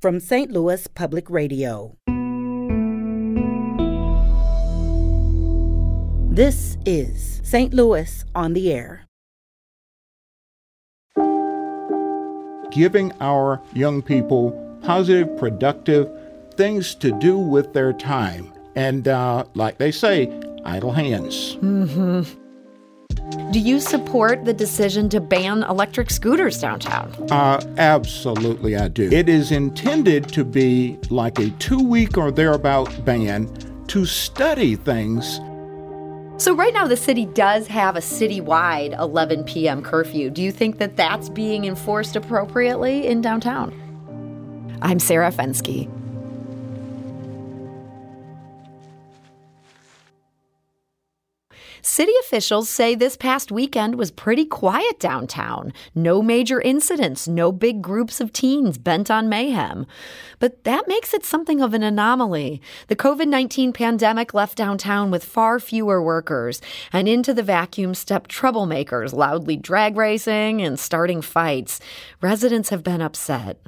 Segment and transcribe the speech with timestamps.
[0.00, 0.50] from St.
[0.50, 1.96] Louis Public Radio.
[6.32, 7.74] This is St.
[7.74, 9.04] Louis on the Air.
[12.70, 14.52] Giving our young people
[14.82, 16.08] positive, productive
[16.54, 18.52] things to do with their time.
[18.76, 20.30] And uh, like they say,
[20.64, 21.56] idle hands.
[21.56, 22.49] Mm-hmm.
[23.52, 27.12] Do you support the decision to ban electric scooters downtown?
[27.30, 29.10] Uh, absolutely, I do.
[29.10, 33.52] It is intended to be like a two week or thereabout ban
[33.88, 35.40] to study things.
[36.40, 39.82] So, right now, the city does have a citywide 11 p.m.
[39.82, 40.30] curfew.
[40.30, 43.74] Do you think that that's being enforced appropriately in downtown?
[44.80, 45.90] I'm Sarah Fenske.
[51.82, 55.72] City officials say this past weekend was pretty quiet downtown.
[55.94, 59.86] No major incidents, no big groups of teens bent on mayhem.
[60.38, 62.60] But that makes it something of an anomaly.
[62.88, 66.60] The COVID 19 pandemic left downtown with far fewer workers,
[66.92, 71.80] and into the vacuum stepped troublemakers loudly drag racing and starting fights.
[72.20, 73.58] Residents have been upset.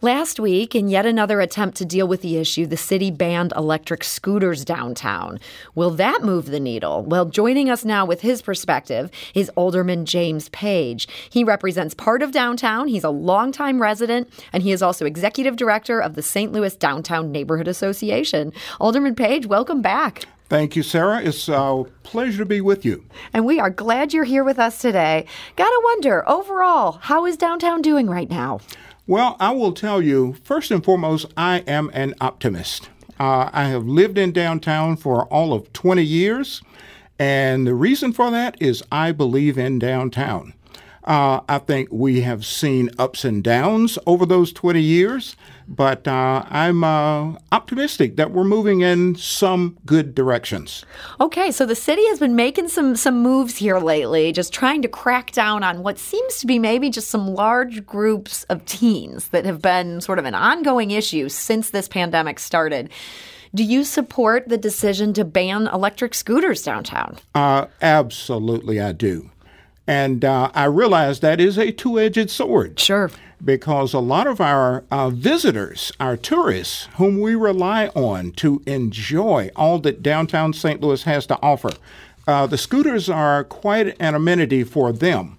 [0.00, 4.04] Last week, in yet another attempt to deal with the issue, the city banned electric
[4.04, 5.38] scooters downtown.
[5.74, 7.04] Will that move the needle?
[7.04, 11.08] Well, joining Joining us now with his perspective is Alderman James Page.
[11.30, 12.88] He represents part of downtown.
[12.88, 16.52] He's a longtime resident, and he is also executive director of the St.
[16.52, 18.52] Louis Downtown Neighborhood Association.
[18.78, 20.26] Alderman Page, welcome back.
[20.50, 21.22] Thank you, Sarah.
[21.22, 23.06] It's a pleasure to be with you.
[23.32, 25.24] And we are glad you're here with us today.
[25.56, 28.60] Gotta wonder, overall, how is downtown doing right now?
[29.06, 32.90] Well, I will tell you, first and foremost, I am an optimist.
[33.18, 36.60] Uh, I have lived in downtown for all of 20 years.
[37.18, 40.54] And the reason for that is I believe in downtown.
[41.08, 46.44] Uh, I think we have seen ups and downs over those 20 years, but uh,
[46.50, 50.84] I'm uh, optimistic that we're moving in some good directions.
[51.18, 54.88] Okay, so the city has been making some some moves here lately, just trying to
[54.88, 59.46] crack down on what seems to be maybe just some large groups of teens that
[59.46, 62.90] have been sort of an ongoing issue since this pandemic started.
[63.54, 67.16] Do you support the decision to ban electric scooters downtown?
[67.34, 69.30] Uh, absolutely, I do.
[69.86, 72.78] And uh, I realize that is a two edged sword.
[72.78, 73.10] Sure.
[73.42, 79.50] Because a lot of our uh, visitors, our tourists, whom we rely on to enjoy
[79.56, 80.80] all that downtown St.
[80.80, 81.70] Louis has to offer,
[82.26, 85.36] uh, the scooters are quite an amenity for them.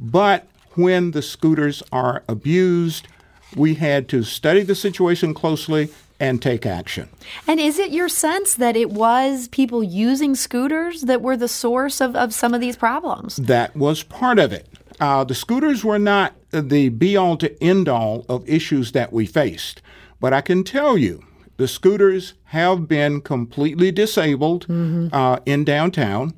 [0.00, 3.06] But when the scooters are abused,
[3.54, 5.90] we had to study the situation closely
[6.22, 7.08] and take action.
[7.48, 12.00] And is it your sense that it was people using scooters that were the source
[12.00, 13.36] of, of some of these problems?
[13.36, 14.68] That was part of it.
[15.00, 19.26] Uh, the scooters were not the be all to end all of issues that we
[19.26, 19.82] faced.
[20.20, 21.24] But I can tell you,
[21.56, 25.08] the scooters have been completely disabled mm-hmm.
[25.12, 26.34] uh, in downtown.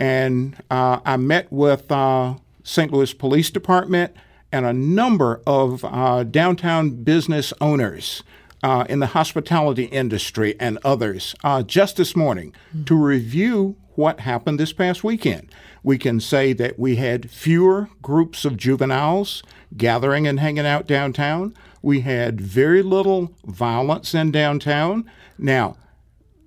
[0.00, 2.90] And uh, I met with uh, St.
[2.90, 4.16] Louis Police Department
[4.50, 8.22] and a number of uh, downtown business owners
[8.62, 12.84] uh, in the hospitality industry and others uh, just this morning mm-hmm.
[12.84, 15.50] to review what happened this past weekend.
[15.82, 19.42] We can say that we had fewer groups of juveniles
[19.76, 21.54] gathering and hanging out downtown.
[21.82, 25.10] We had very little violence in downtown.
[25.38, 25.76] Now,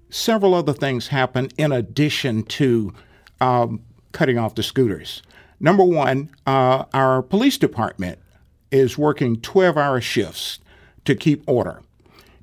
[0.09, 2.93] several other things happened in addition to
[3.41, 3.81] um,
[4.11, 5.21] cutting off the scooters.
[5.59, 8.19] Number one, uh, our police department
[8.71, 10.59] is working 12 hour shifts
[11.05, 11.81] to keep order.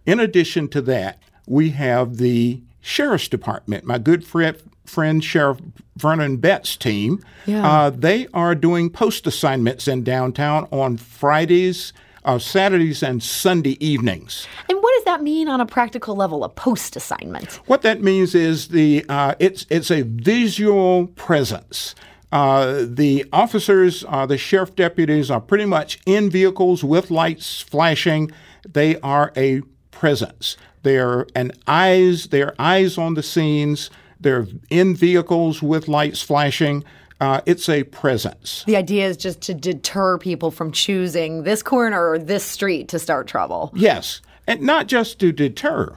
[0.06, 5.58] In addition to that, we have the Sheriff's Department, my good friend, friend Sheriff
[5.96, 7.22] Vernon Betts' team.
[7.44, 7.68] Yeah.
[7.68, 11.92] Uh, they are doing post assignments in downtown on Fridays,
[12.24, 14.46] uh, Saturdays, and Sunday evenings.
[14.68, 16.44] And what does that mean on a practical level?
[16.44, 17.54] A post assignment?
[17.66, 21.96] What that means is the uh, it's it's a visual presence.
[22.32, 28.30] Uh, the officers, uh, the sheriff deputies, are pretty much in vehicles with lights flashing.
[28.68, 29.62] They are a
[29.96, 30.56] presence.
[30.82, 33.90] They're an eyes, they're eyes on the scenes.
[34.20, 36.84] They're in vehicles with lights flashing.
[37.18, 38.62] Uh, it's a presence.
[38.66, 42.98] The idea is just to deter people from choosing this corner or this street to
[42.98, 43.72] start trouble.
[43.74, 45.96] Yes, and not just to deter,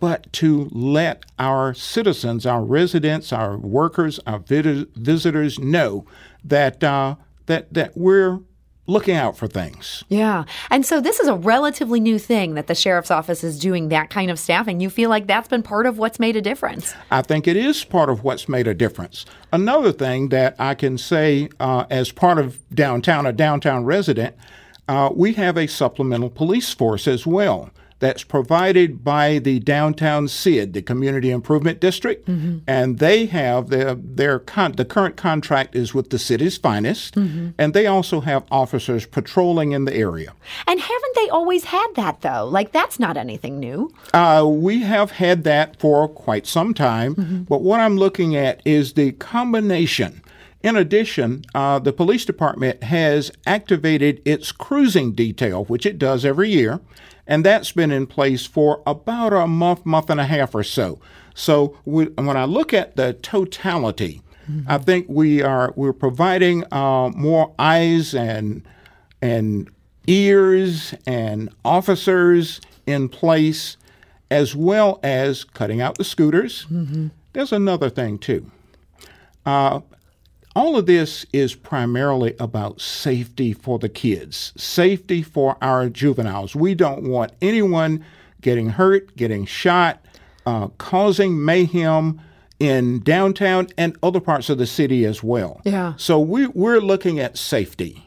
[0.00, 6.06] but to let our citizens, our residents, our workers, our visitors know
[6.42, 8.40] that uh, that that we're
[8.86, 10.04] looking out for things.
[10.08, 10.44] Yeah.
[10.70, 14.10] And so this is a relatively new thing that the sheriff's office is doing that
[14.10, 14.80] kind of staffing.
[14.80, 16.94] You feel like that's been part of what's made a difference?
[17.10, 19.24] I think it is part of what's made a difference.
[19.52, 24.36] Another thing that I can say uh, as part of downtown, a downtown resident,
[24.86, 27.70] Uh, we have a supplemental police force as well
[28.04, 32.58] that's provided by the downtown CID, the Community Improvement District, mm-hmm.
[32.66, 37.50] and they have their their con- the current contract is with the city's finest, mm-hmm.
[37.56, 40.34] and they also have officers patrolling in the area.
[40.66, 42.46] And haven't they always had that though?
[42.46, 43.90] Like that's not anything new.
[44.12, 47.42] Uh, we have had that for quite some time, mm-hmm.
[47.44, 50.20] but what I'm looking at is the combination.
[50.62, 56.48] In addition, uh, the police department has activated its cruising detail, which it does every
[56.50, 56.80] year,
[57.26, 61.00] and that's been in place for about a month, month and a half or so.
[61.34, 64.70] So we, when I look at the totality, mm-hmm.
[64.70, 68.62] I think we are we're providing uh, more eyes and
[69.20, 69.70] and
[70.06, 73.76] ears and officers in place,
[74.30, 76.66] as well as cutting out the scooters.
[76.66, 77.08] Mm-hmm.
[77.32, 78.50] There's another thing too.
[79.46, 79.80] Uh,
[80.54, 86.54] all of this is primarily about safety for the kids, safety for our juveniles.
[86.54, 88.04] We don't want anyone
[88.40, 90.04] getting hurt, getting shot,
[90.46, 92.20] uh, causing mayhem
[92.60, 95.60] in downtown and other parts of the city as well.
[95.64, 95.94] Yeah.
[95.96, 98.06] So we, we're looking at safety.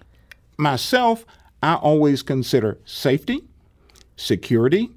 [0.57, 1.25] Myself,
[1.61, 3.43] I always consider safety,
[4.15, 4.91] security,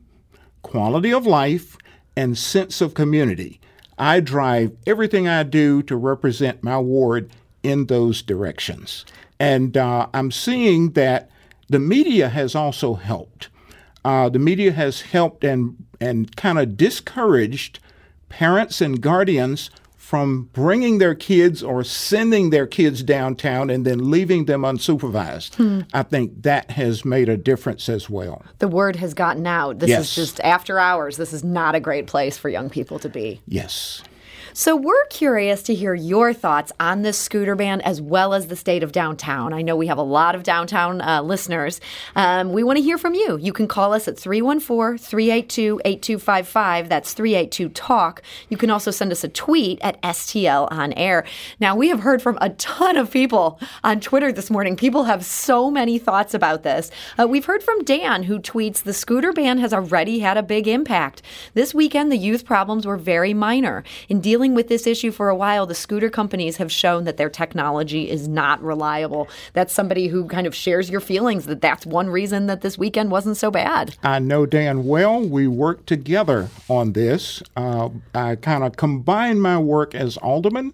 [0.63, 1.77] quality of life,
[2.17, 3.61] and sense of community.
[3.99, 7.31] I drive everything I do to represent my ward
[7.63, 9.05] in those directions.
[9.39, 11.31] And uh, I'm seeing that
[11.69, 13.49] the media has also helped.
[14.05, 17.79] Uh, the media has helped and, and kind of discouraged
[18.29, 19.71] parents and guardians
[20.11, 25.55] from bringing their kids or sending their kids downtown and then leaving them unsupervised.
[25.55, 25.83] Hmm.
[25.95, 28.43] I think that has made a difference as well.
[28.59, 29.79] The word has gotten out.
[29.79, 30.01] This yes.
[30.09, 31.17] is just after hours.
[31.17, 33.41] This is not a great place for young people to be.
[33.47, 34.03] Yes.
[34.53, 38.57] So we're curious to hear your thoughts on this scooter ban as well as the
[38.57, 39.53] state of downtown.
[39.53, 41.81] I know we have a lot of downtown uh, listeners.
[42.17, 43.39] Um, we want to hear from you.
[43.39, 46.89] You can call us at 314 382 8255.
[46.89, 48.23] That's 382 Talk.
[48.49, 51.25] You can also send us a tweet at STL on air.
[51.61, 54.77] Now, we have heard from a ton of people on Twitter this morning.
[54.77, 56.91] People have so many thoughts about this.
[57.19, 60.67] Uh, we've heard from Dan, who tweets The scooter ban has already had a big
[60.67, 61.23] impact.
[61.55, 63.85] This weekend, the youth problems were very minor.
[64.09, 67.17] In dealing dealing with this issue for a while, the scooter companies have shown that
[67.17, 69.29] their technology is not reliable.
[69.53, 73.13] That's somebody who kind of shares your feelings that that's one reason that this weekend
[73.13, 73.97] wasn't so bad.
[74.03, 75.21] I know Dan well.
[75.21, 77.45] We worked together on this.
[77.57, 80.73] Uh, I kind of combined my work as alderman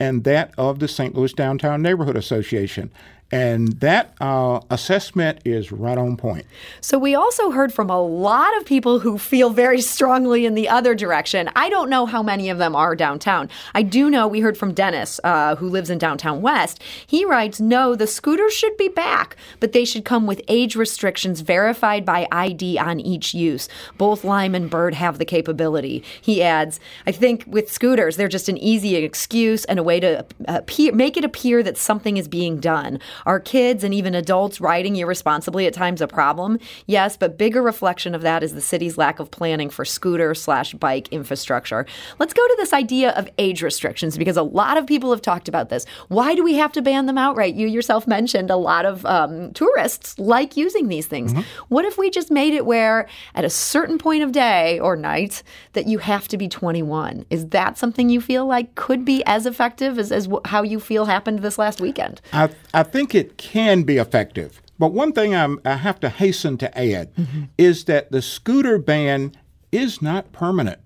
[0.00, 1.14] and that of the St.
[1.14, 2.90] Louis Downtown Neighborhood Association.
[3.30, 6.46] And that uh, assessment is right on point.
[6.80, 10.68] So, we also heard from a lot of people who feel very strongly in the
[10.68, 11.50] other direction.
[11.54, 13.50] I don't know how many of them are downtown.
[13.74, 16.82] I do know we heard from Dennis, uh, who lives in downtown West.
[17.06, 21.42] He writes No, the scooters should be back, but they should come with age restrictions
[21.42, 23.68] verified by ID on each use.
[23.98, 26.02] Both Lime and Bird have the capability.
[26.20, 30.24] He adds, I think with scooters, they're just an easy excuse and a way to
[30.46, 32.98] appear, make it appear that something is being done.
[33.26, 36.58] Are kids and even adults riding irresponsibly at times a problem?
[36.86, 40.74] Yes, but bigger reflection of that is the city's lack of planning for scooter slash
[40.74, 41.86] bike infrastructure.
[42.18, 45.48] Let's go to this idea of age restrictions because a lot of people have talked
[45.48, 45.84] about this.
[46.08, 47.54] Why do we have to ban them outright?
[47.54, 51.32] You yourself mentioned a lot of um, tourists like using these things.
[51.32, 51.42] Mm-hmm.
[51.68, 55.42] What if we just made it where at a certain point of day or night
[55.72, 57.26] that you have to be 21?
[57.30, 61.06] Is that something you feel like could be as effective as, as how you feel
[61.06, 62.20] happened this last weekend?
[62.32, 64.60] I, I think think it can be effective.
[64.78, 67.44] But one thing I'm, i have to hasten to add mm-hmm.
[67.56, 69.32] is that the scooter ban
[69.72, 70.80] is not permanent.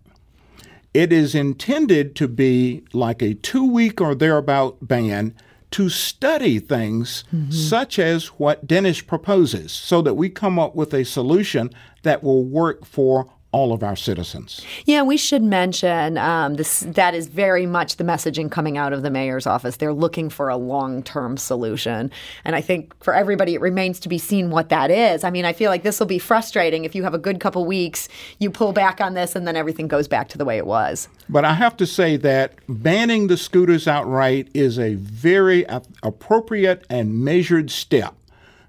[0.95, 5.35] It is intended to be like a two week or thereabout ban
[5.73, 7.51] to study things mm-hmm.
[7.51, 11.71] such as what Dennis proposes so that we come up with a solution
[12.03, 14.63] that will work for all of our citizens.
[14.87, 16.81] Yeah, we should mention um, this.
[16.81, 19.77] That is very much the messaging coming out of the mayor's office.
[19.77, 22.11] They're looking for a long-term solution,
[22.45, 25.23] and I think for everybody, it remains to be seen what that is.
[25.23, 27.65] I mean, I feel like this will be frustrating if you have a good couple
[27.67, 30.67] weeks, you pull back on this, and then everything goes back to the way it
[30.67, 31.09] was.
[31.29, 35.67] But I have to say that banning the scooters outright is a very
[36.03, 38.15] appropriate and measured step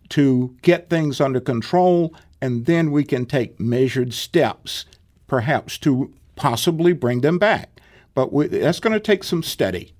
[0.10, 4.84] to get things under control and then we can take measured steps,
[5.28, 7.80] perhaps to possibly bring them back.
[8.14, 9.94] but we, that's going to take some study.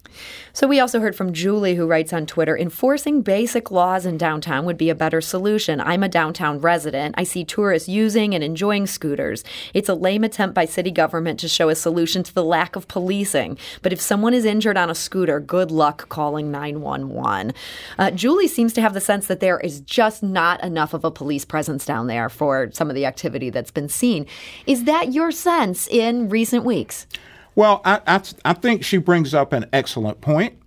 [0.54, 4.66] So we also heard from Julie, who writes on Twitter enforcing basic laws in downtown
[4.66, 5.82] would be a better solution.
[5.82, 7.16] I'm a downtown resident.
[7.18, 9.44] I see tourists using and enjoying scooters.
[9.74, 12.88] It's a lame attempt by city government to show a solution to the lack of
[12.88, 13.58] policing.
[13.82, 17.54] But if someone is injured on a scooter, good luck calling 911.
[17.98, 21.12] Uh, Julie seems to have the sense that there is just not enough of a
[21.12, 24.26] police presence down there for some of the activity that's been seen.
[24.66, 27.08] Is that your sense in recent weeks?
[27.56, 30.60] Well, I, I, I think she brings up an excellent point.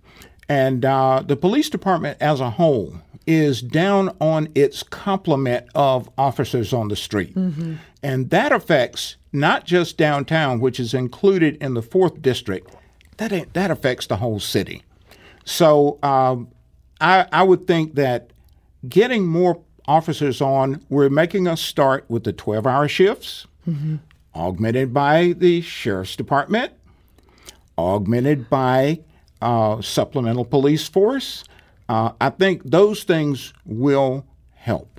[0.49, 6.71] And uh, the police department as a whole is down on its complement of officers
[6.71, 7.35] on the street.
[7.35, 7.75] Mm-hmm.
[8.01, 12.73] And that affects not just downtown, which is included in the fourth district,
[13.17, 14.83] that, that affects the whole city.
[15.43, 16.47] So um,
[17.01, 18.31] I, I would think that
[18.87, 23.97] getting more officers on, we're making a start with the 12 hour shifts, mm-hmm.
[24.37, 26.71] Augmented by the sheriff's department,
[27.77, 28.99] augmented by
[29.41, 31.43] uh, supplemental police force.
[31.89, 34.96] Uh, I think those things will help.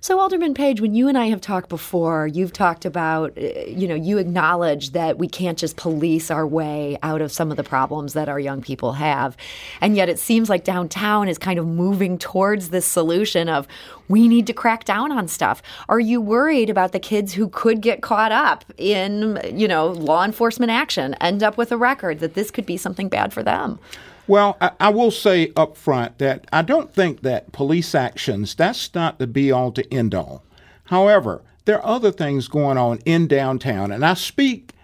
[0.00, 3.88] So, Alderman Page, when you and I have talked before, you've talked about, uh, you
[3.88, 7.64] know, you acknowledge that we can't just police our way out of some of the
[7.64, 9.36] problems that our young people have.
[9.80, 13.66] And yet it seems like downtown is kind of moving towards this solution of
[14.08, 15.62] we need to crack down on stuff.
[15.88, 20.24] Are you worried about the kids who could get caught up in, you know, law
[20.24, 23.80] enforcement action, end up with a record that this could be something bad for them?
[24.28, 28.94] Well, I, I, will say up front that I don't think that police actions, that's
[28.94, 30.44] not the be all to end all.
[30.84, 34.74] However, there are other things going on in downtown, and I speak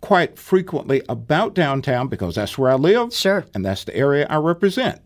[0.00, 3.12] quite frequently about downtown because that's where I live.
[3.12, 3.44] Sure.
[3.54, 5.00] And that's the area I represent.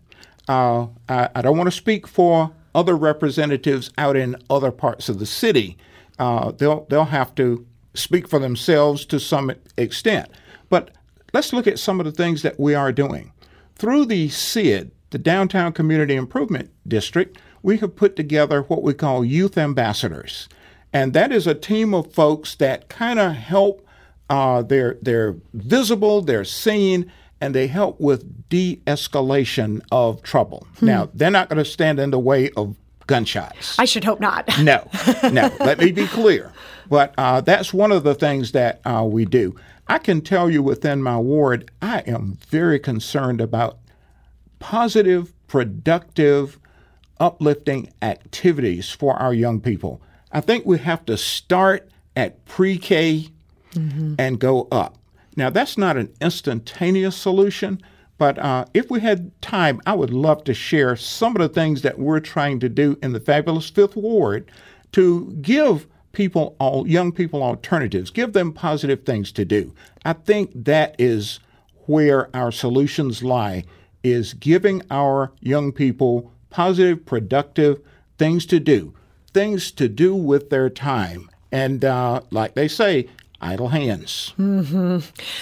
[0.48, 5.18] Uh, I, I, don't want to speak for other representatives out in other parts of
[5.18, 5.76] the city.
[6.18, 7.64] Uh, they'll, they'll have to
[7.94, 10.28] speak for themselves to some extent.
[10.68, 10.90] But
[11.32, 13.32] Let's look at some of the things that we are doing.
[13.74, 19.24] Through the CID, the Downtown Community Improvement District, we have put together what we call
[19.24, 20.48] youth ambassadors.
[20.92, 23.86] And that is a team of folks that kind of help,
[24.28, 27.10] uh, they're, they're visible, they're seen,
[27.40, 30.66] and they help with de escalation of trouble.
[30.78, 30.86] Hmm.
[30.86, 33.78] Now, they're not going to stand in the way of gunshots.
[33.78, 34.48] I should hope not.
[34.60, 34.88] no,
[35.30, 35.50] no.
[35.60, 36.52] Let me be clear.
[36.88, 39.56] But uh, that's one of the things that uh, we do.
[39.92, 43.78] I can tell you within my ward, I am very concerned about
[44.58, 46.58] positive, productive,
[47.20, 50.00] uplifting activities for our young people.
[50.32, 53.28] I think we have to start at pre K
[53.74, 54.14] mm-hmm.
[54.18, 54.96] and go up.
[55.36, 57.78] Now, that's not an instantaneous solution,
[58.16, 61.82] but uh, if we had time, I would love to share some of the things
[61.82, 64.50] that we're trying to do in the fabulous Fifth Ward
[64.92, 68.10] to give people, all young people, alternatives.
[68.10, 69.74] Give them positive things to do.
[70.04, 71.40] I think that is
[71.86, 73.64] where our solutions lie:
[74.02, 77.80] is giving our young people positive, productive
[78.18, 78.94] things to do,
[79.32, 81.30] things to do with their time.
[81.50, 83.08] And uh, like they say,
[83.42, 84.32] idle hands.
[84.38, 84.98] Mm-hmm.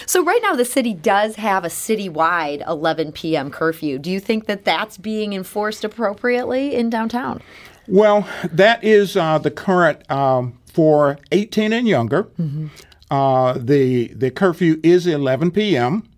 [0.07, 3.51] So, right now, the city does have a citywide 11 p.m.
[3.51, 3.99] curfew.
[3.99, 7.43] Do you think that that's being enforced appropriately in downtown?
[7.87, 12.25] Well, that is uh, the current um, for 18 and younger.
[12.25, 12.69] Mm-hmm.
[13.11, 16.09] Uh, the the curfew is 11 p.m.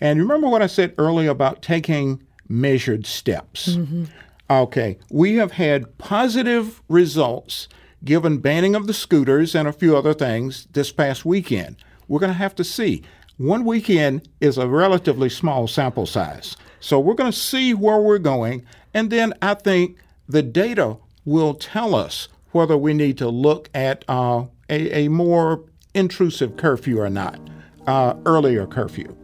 [0.00, 3.70] And remember what I said earlier about taking measured steps.
[3.76, 4.04] Mm-hmm.
[4.50, 7.68] Okay, we have had positive results
[8.04, 11.76] given banning of the scooters and a few other things this past weekend.
[12.06, 13.02] We're going to have to see.
[13.38, 16.56] One weekend is a relatively small sample size.
[16.80, 18.66] So we're going to see where we're going.
[18.92, 19.96] And then I think
[20.28, 25.64] the data will tell us whether we need to look at uh, a, a, more
[25.94, 27.38] intrusive curfew or not,
[27.86, 29.14] uh, earlier curfew.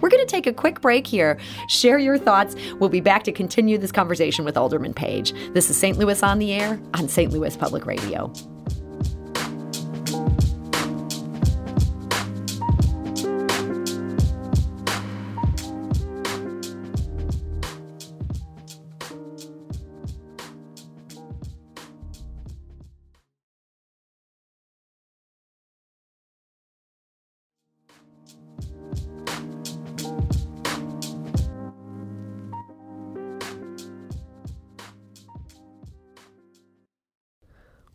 [0.00, 1.38] We're going to take a quick break here.
[1.68, 2.54] Share your thoughts.
[2.78, 5.32] We'll be back to continue this conversation with Alderman Page.
[5.54, 5.98] This is St.
[5.98, 7.32] Louis on the Air on St.
[7.32, 8.32] Louis Public Radio.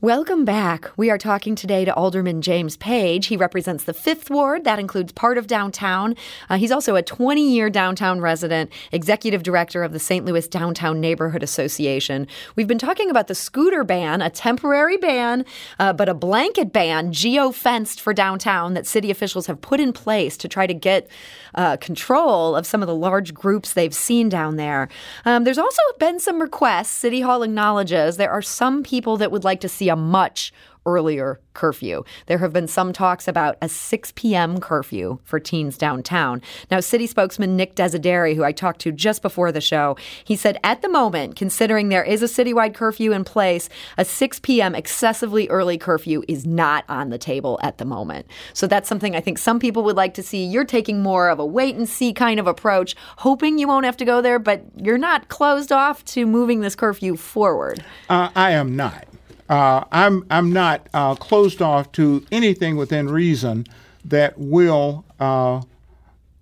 [0.04, 0.92] Welcome back.
[0.98, 3.28] We are talking today to Alderman James Page.
[3.28, 4.66] He represents the Fifth Ward.
[4.66, 6.18] That includes part of downtown.
[6.50, 10.26] Uh, he's also a 20 year downtown resident, executive director of the St.
[10.26, 12.28] Louis Downtown Neighborhood Association.
[12.58, 15.46] We've been talking about the scooter ban, a temporary ban,
[15.80, 19.94] uh, but a blanket ban, geo fenced for downtown, that city officials have put in
[19.94, 21.10] place to try to get
[21.56, 24.90] uh, control of some of the large groups they've seen down there.
[25.24, 26.90] Um, there's also been some requests.
[26.90, 30.52] City Hall acknowledges there are some people that would like to see a much
[30.86, 32.04] earlier curfew.
[32.26, 34.60] There have been some talks about a 6 p.m.
[34.60, 36.42] curfew for teens downtown.
[36.70, 40.58] Now, city spokesman Nick Desideri, who I talked to just before the show, he said
[40.64, 44.76] at the moment, considering there is a citywide curfew in place, a 6 p.m.
[44.76, 48.26] excessively early curfew is not on the table at the moment.
[48.54, 50.44] So that's something I think some people would like to see.
[50.44, 53.98] You're taking more of a wait and see kind of approach, hoping you won't have
[53.98, 57.84] to go there, but you're not closed off to moving this curfew forward.
[58.10, 59.13] Uh, I am not.
[59.50, 63.66] Uh, I'm I'm not uh, closed off to anything within reason
[64.06, 65.62] that will uh,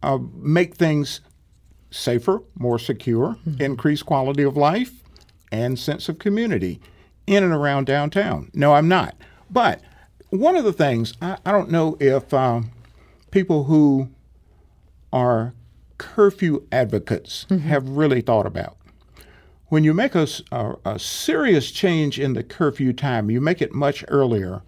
[0.03, 1.21] uh make things
[1.89, 3.61] safer, more secure, mm-hmm.
[3.61, 4.93] increase quality of life,
[5.51, 6.79] and sense of community
[7.27, 8.49] in and around downtown.
[8.53, 9.15] No, I'm not.
[9.49, 9.81] But
[10.29, 12.71] one of the things I, I don't know if um,
[13.31, 14.09] people who
[15.11, 15.53] are
[15.97, 17.67] curfew advocates mm-hmm.
[17.67, 18.77] have really thought about
[19.71, 23.73] when you make a, a, a, serious change in the curfew time, you make it
[23.73, 24.61] much earlier,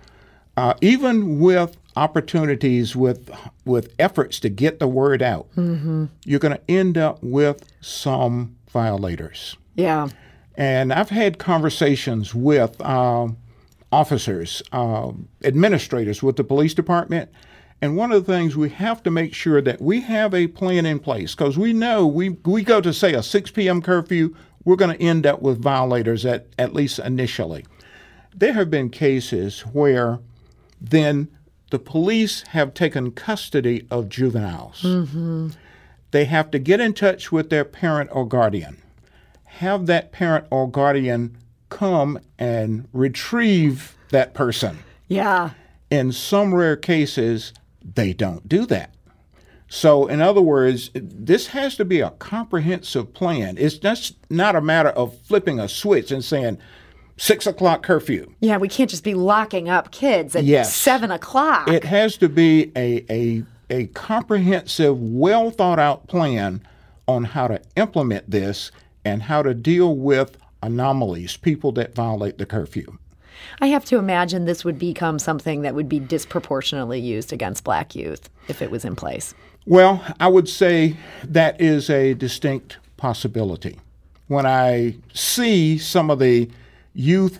[0.55, 3.29] uh, even with opportunities with
[3.65, 6.05] with efforts to get the word out, mm-hmm.
[6.24, 9.57] you're going to end up with some violators.
[9.75, 10.07] Yeah.
[10.55, 13.27] And I've had conversations with uh,
[13.91, 15.12] officers, uh,
[15.43, 17.29] administrators with the police department.
[17.81, 20.86] And one of the things we have to make sure that we have a plan
[20.86, 23.81] in place because we know we, we go to say a 6 p.m.
[23.81, 24.33] curfew,
[24.65, 27.65] we're going to end up with violators at, at least initially.
[28.36, 30.20] There have been cases where
[30.79, 31.29] then
[31.70, 34.82] the police have taken custody of juveniles.
[34.82, 35.50] Mm-hmm.
[36.12, 38.82] They have to get in touch with their parent or guardian,
[39.46, 41.38] have that parent or guardian
[41.70, 44.79] come and retrieve that person.
[45.08, 45.51] Yeah.
[45.89, 47.53] In some rare cases,
[47.84, 48.93] they don't do that.
[49.74, 53.58] So, in other words, this has to be a comprehensive plan.
[53.58, 56.60] It's just not a matter of flipping a switch and saying,
[57.18, 58.32] six o'clock curfew.
[58.39, 60.75] Yeah, we can't just be locking up kids at yes.
[60.75, 61.70] seven o'clock.
[61.70, 66.62] It has to be a, a, a comprehensive, well thought out plan
[67.08, 68.70] on how to implement this
[69.03, 73.00] and how to deal with anomalies, people that violate the curfew.
[73.62, 77.96] I have to imagine this would become something that would be disproportionately used against black
[77.96, 79.34] youth if it was in place.
[79.66, 83.79] Well, I would say that is a distinct possibility.
[84.27, 86.50] When I see some of the
[86.94, 87.40] youth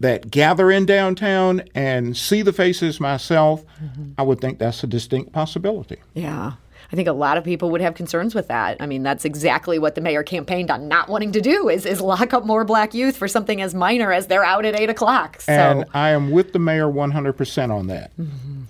[0.00, 4.12] that gather in downtown and see the faces myself, mm-hmm.
[4.18, 5.98] I would think that's a distinct possibility.
[6.14, 6.52] Yeah.
[6.92, 8.76] I think a lot of people would have concerns with that.
[8.80, 12.00] I mean, that's exactly what the mayor campaigned on not wanting to do is, is
[12.00, 15.40] lock up more black youth for something as minor as they're out at 8 o'clock.
[15.40, 15.52] So.
[15.52, 18.10] And I am with the mayor 100% on that.
[18.18, 18.62] Mm-hmm.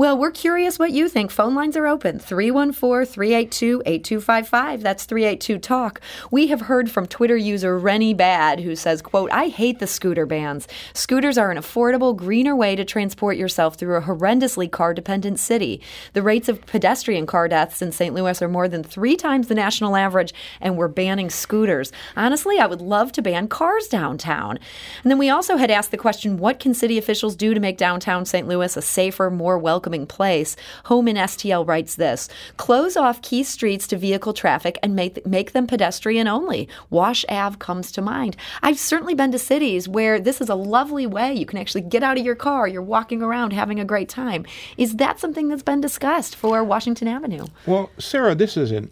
[0.00, 1.30] Well, we're curious what you think.
[1.30, 4.80] Phone lines are open 314 382 8255.
[4.80, 6.00] That's 382 Talk.
[6.30, 10.24] We have heard from Twitter user Rennie Bad, who says, quote, I hate the scooter
[10.24, 10.66] bans.
[10.94, 15.82] Scooters are an affordable, greener way to transport yourself through a horrendously car dependent city.
[16.14, 18.14] The rates of pedestrian car deaths in St.
[18.14, 20.32] Louis are more than three times the national average,
[20.62, 21.92] and we're banning scooters.
[22.16, 24.58] Honestly, I would love to ban cars downtown.
[25.02, 27.76] And then we also had asked the question what can city officials do to make
[27.76, 28.48] downtown St.
[28.48, 30.56] Louis a safer, more welcoming welcoming place.
[30.84, 35.52] Home in STL writes this Close off key streets to vehicle traffic and make, make
[35.52, 36.68] them pedestrian only.
[36.90, 38.36] Wash Ave comes to mind.
[38.62, 41.34] I've certainly been to cities where this is a lovely way.
[41.34, 44.46] You can actually get out of your car, you're walking around having a great time.
[44.76, 47.46] Is that something that's been discussed for Washington Avenue?
[47.66, 48.88] Well, Sarah, this is a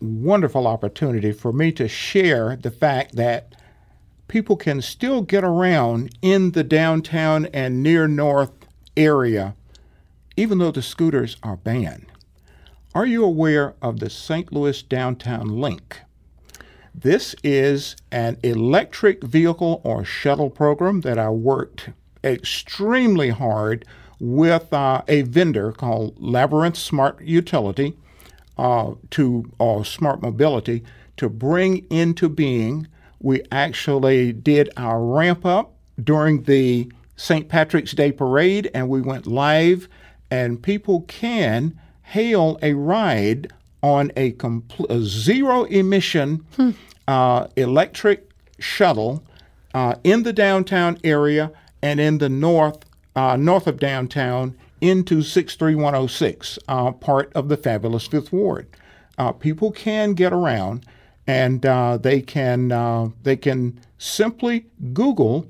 [0.00, 3.52] wonderful opportunity for me to share the fact that
[4.28, 8.52] people can still get around in the downtown and near north
[8.96, 9.54] area
[10.36, 12.06] even though the scooters are banned.
[12.94, 14.52] Are you aware of the St.
[14.52, 16.00] Louis Downtown Link?
[16.94, 21.90] This is an electric vehicle or shuttle program that I worked
[22.22, 23.86] extremely hard
[24.20, 27.96] with uh, a vendor called Labyrinth Smart Utility
[28.58, 30.84] uh, to or Smart Mobility
[31.16, 32.86] to bring into being.
[33.20, 37.48] We actually did our ramp up during the St.
[37.48, 39.88] Patrick's Day parade, and we went live
[40.32, 46.70] and people can hail a ride on a, compl- a zero emission hmm.
[47.06, 49.22] uh, electric shuttle
[49.74, 52.78] uh, in the downtown area and in the north,
[53.14, 58.66] uh, north of downtown into 63106, uh, part of the fabulous Fifth Ward.
[59.18, 60.86] Uh, people can get around,
[61.26, 64.64] and uh, they can uh, they can simply
[64.94, 65.46] Google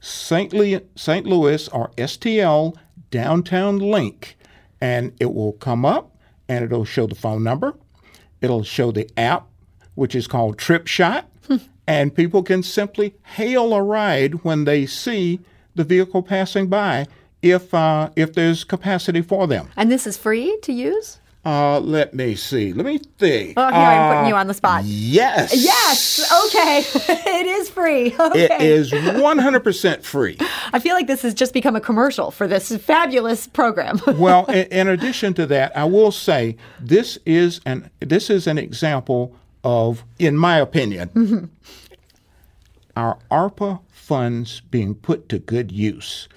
[0.00, 0.52] St.
[0.52, 1.24] Le- St.
[1.24, 2.76] Louis or STL
[3.12, 4.36] downtown link,
[4.80, 6.16] and it will come up,
[6.48, 7.74] and it'll show the phone number.
[8.40, 9.46] It'll show the app,
[9.94, 11.24] which is called TripShot,
[11.86, 15.38] and people can simply hail a ride when they see
[15.76, 17.06] the vehicle passing by
[17.42, 19.68] if uh, if there's capacity for them.
[19.76, 21.18] And this is free to use?
[21.44, 22.72] Uh, let me see.
[22.72, 23.54] Let me think.
[23.56, 24.84] Oh, here I'm putting Uh, you on the spot.
[24.84, 25.52] Yes.
[25.56, 26.32] Yes.
[26.46, 26.84] Okay.
[27.40, 28.14] it is free.
[28.22, 28.44] Okay.
[28.44, 30.38] It is 100% free.
[30.72, 34.00] I feel like this has just become a commercial for this fabulous program.
[34.06, 38.58] Well, in, in addition to that, I will say this is an this is an
[38.58, 41.50] example of, in my opinion,
[42.96, 46.28] our ARPA funds being put to good use.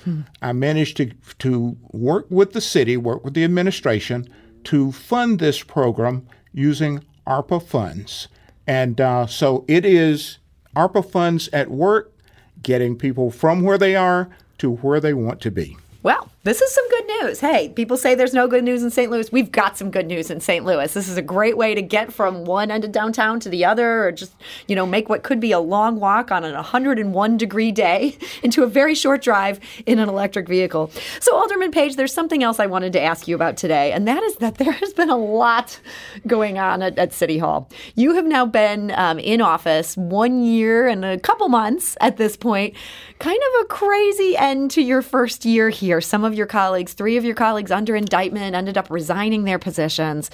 [0.41, 4.27] I managed to to work with the city, work with the administration
[4.65, 8.27] to fund this program using ARPA funds,
[8.67, 10.39] and uh, so it is
[10.75, 12.13] ARPA funds at work,
[12.61, 15.77] getting people from where they are to where they want to be.
[16.03, 17.39] Well, this is some good news.
[17.39, 19.09] Hey, people say there's no good news in St.
[19.09, 19.31] Louis.
[19.31, 20.63] We've got some good news in St.
[20.63, 20.93] Louis.
[20.93, 24.05] This is a great way to get from one end of downtown to the other,
[24.05, 24.31] or just,
[24.67, 28.61] you know, make what could be a long walk on an 101 degree day into
[28.61, 30.91] a very short drive in an electric vehicle.
[31.19, 34.21] So, Alderman Page, there's something else I wanted to ask you about today, and that
[34.21, 35.79] is that there has been a lot
[36.27, 37.71] going on at, at City Hall.
[37.95, 42.37] You have now been um, in office one year and a couple months at this
[42.37, 42.75] point.
[43.17, 46.01] Kind of a crazy end to your first year here.
[46.01, 50.29] Some of your colleagues, three of your colleagues under indictment, ended up resigning their positions.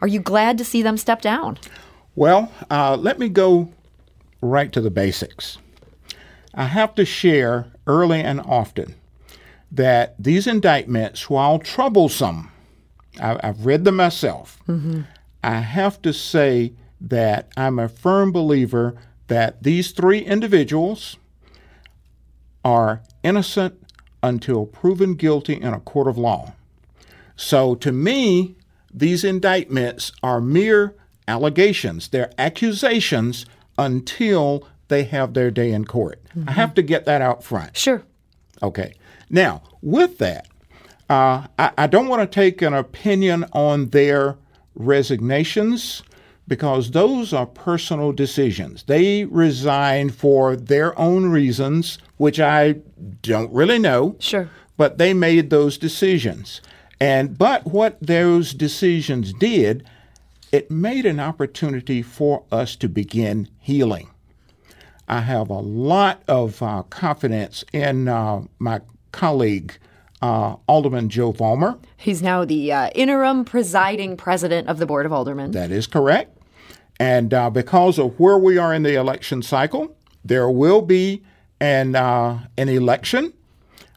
[0.00, 1.58] Are you glad to see them step down?
[2.14, 3.70] Well, uh, let me go
[4.40, 5.58] right to the basics.
[6.54, 8.94] I have to share early and often
[9.70, 12.50] that these indictments, while troublesome,
[13.20, 14.58] I, I've read them myself.
[15.42, 18.96] I have to say that I'm a firm believer
[19.28, 21.16] that these three individuals
[22.64, 23.80] are innocent
[24.26, 26.52] until proven guilty in a court of law.
[27.36, 28.56] So to me,
[28.92, 30.94] these indictments are mere
[31.28, 33.46] allegations, they're accusations
[33.78, 36.20] until they have their day in court.
[36.46, 37.76] I have to get that out front.
[37.76, 38.02] Sure.
[38.62, 38.94] Okay.
[39.28, 40.48] Now, with that,
[41.10, 44.36] uh, I, I don't want to take an opinion on their
[44.74, 46.02] resignations
[46.48, 48.84] because those are personal decisions.
[48.84, 52.76] They resign for their own reasons, which I
[53.22, 54.16] don't really know.
[54.18, 54.48] Sure.
[54.76, 56.60] But they made those decisions.
[57.00, 59.88] And but what those decisions did,
[60.52, 64.10] it made an opportunity for us to begin healing.
[65.08, 68.80] I have a lot of uh, confidence in uh, my
[69.12, 69.76] colleague,
[70.20, 71.78] uh, Alderman Joe Vollmer.
[71.96, 75.52] He's now the uh, interim presiding president of the Board of Aldermen.
[75.52, 76.35] That is correct.
[76.98, 81.22] And uh, because of where we are in the election cycle, there will be
[81.60, 83.32] an, uh, an election,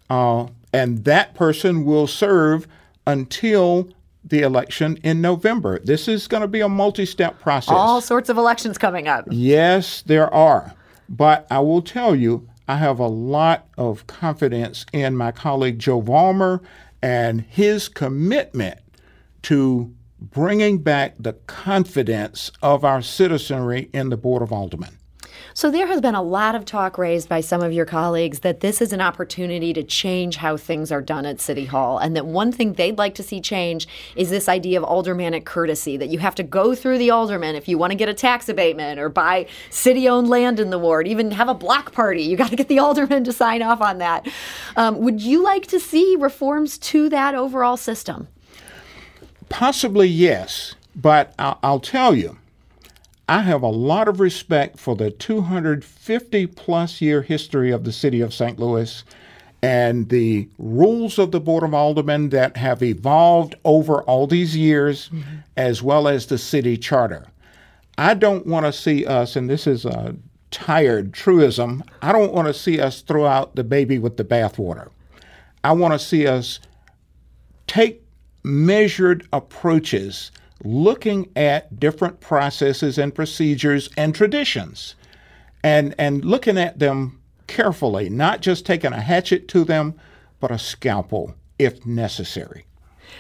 [0.10, 2.68] uh, and that person will serve
[3.08, 3.90] until
[4.24, 5.80] the election in November.
[5.80, 7.74] This is going to be a multi step process.
[7.74, 9.26] All sorts of elections coming up.
[9.30, 10.74] Yes, there are.
[11.08, 16.02] But I will tell you, I have a lot of confidence in my colleague Joe
[16.02, 16.62] Vollmer
[17.02, 18.80] and his commitment
[19.44, 24.96] to bringing back the confidence of our citizenry in the Board of Aldermen.
[25.54, 28.60] So there has been a lot of talk raised by some of your colleagues that
[28.60, 32.26] this is an opportunity to change how things are done at City Hall, and that
[32.26, 36.20] one thing they'd like to see change is this idea of aldermanic courtesy that you
[36.20, 39.10] have to go through the alderman if you want to get a tax abatement or
[39.10, 42.24] buy city-owned land in the ward, even have a block party.
[42.24, 44.28] You got to get the alderman to sign off on that.
[44.76, 48.28] Um, would you like to see reforms to that overall system?
[49.50, 52.38] Possibly yes, but I'll, I'll tell you,
[53.28, 58.22] I have a lot of respect for the 250 plus year history of the city
[58.22, 58.60] of St.
[58.60, 59.04] Louis
[59.62, 65.10] and the rules of the Board of Aldermen that have evolved over all these years,
[65.10, 65.40] mm-hmm.
[65.58, 67.28] as well as the city charter.
[67.98, 70.16] I don't want to see us, and this is a
[70.52, 74.90] tired truism, I don't want to see us throw out the baby with the bathwater.
[75.64, 76.60] I want to see us
[77.68, 78.04] take
[78.44, 80.32] measured approaches
[80.64, 84.96] looking at different processes and procedures and traditions
[85.64, 89.94] and and looking at them carefully not just taking a hatchet to them
[90.40, 92.66] but a scalpel if necessary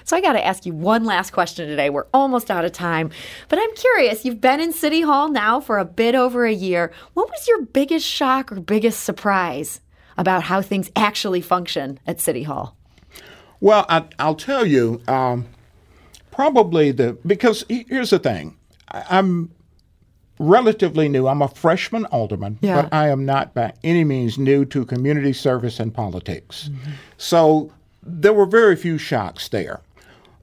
[0.06, 1.90] So I got to ask you one last question today.
[1.90, 3.10] We're almost out of time,
[3.48, 4.24] but I'm curious.
[4.24, 6.92] You've been in City Hall now for a bit over a year.
[7.14, 9.82] What was your biggest shock or biggest surprise
[10.18, 12.79] about how things actually function at City Hall?
[13.62, 15.46] Well, I, will tell you, um,
[16.32, 19.52] probably the because here's the thing, I, am
[20.40, 21.28] relatively new.
[21.28, 22.82] I'm a freshman alderman, yeah.
[22.82, 26.70] but I am not by any means new to community service and politics.
[26.72, 26.92] Mm-hmm.
[27.18, 29.82] So there were very few shocks there.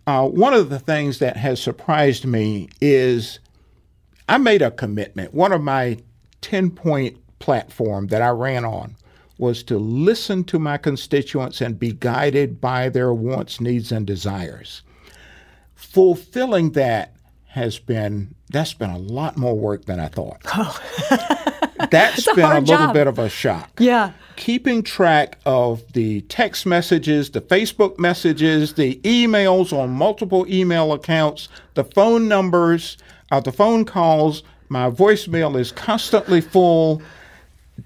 [0.07, 3.41] Uh, one of the things that has surprised me is
[4.29, 5.35] I made a commitment.
[5.35, 5.99] One of my
[6.43, 8.97] 10 point platform that I ran on
[9.39, 14.83] was to listen to my constituents and be guided by their wants, needs, and desires.
[15.75, 17.15] Fulfilling that
[17.49, 20.41] has been that's been a lot more work than I thought.
[20.55, 20.79] Oh.
[21.91, 22.95] that's a been a little job.
[22.95, 23.71] bit of a shock.
[23.79, 24.13] Yeah.
[24.37, 31.49] Keeping track of the text messages, the Facebook messages, the emails on multiple email accounts,
[31.75, 32.99] the phone numbers,
[33.31, 37.03] uh, the phone calls, my voicemail is constantly full.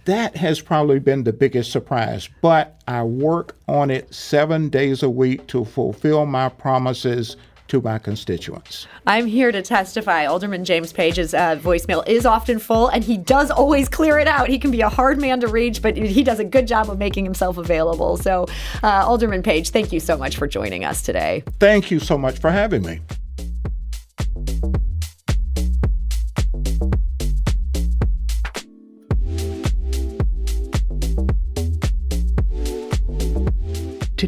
[0.05, 5.11] That has probably been the biggest surprise, but I work on it seven days a
[5.11, 7.37] week to fulfill my promises
[7.70, 8.87] to my constituents.
[9.07, 10.26] I'm here to testify.
[10.26, 14.48] Alderman James Page's uh, voicemail is often full, and he does always clear it out.
[14.48, 16.98] He can be a hard man to reach, but he does a good job of
[16.98, 18.16] making himself available.
[18.16, 18.46] So,
[18.83, 21.44] uh, Alderman Page, thank you so much for joining us today.
[21.61, 23.00] Thank you so much for having me.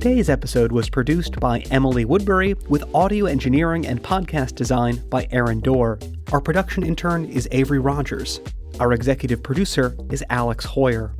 [0.02, 5.60] Today's episode was produced by Emily Woodbury with audio engineering and podcast design by Aaron
[5.60, 6.00] Dorr.
[6.32, 8.40] Our production intern is Avery Rogers.
[8.80, 11.12] Our executive producer is Alex Heuer.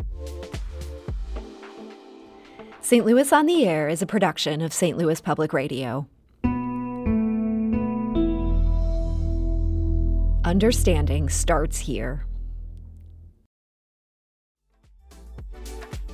[2.81, 3.07] St.
[3.07, 4.99] Louis on the Air is a production of St.
[4.99, 6.09] Louis Public Radio.
[10.45, 12.27] Understanding starts here.